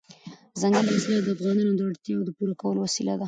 [0.53, 3.19] دځنګل حاصلات د افغانانو د اړتیاوو د پوره کولو وسیله ده.